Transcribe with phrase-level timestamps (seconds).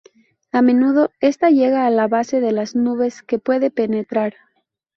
[0.51, 4.33] A menudo, esta llega a la base de las nubes, que puede penetrar.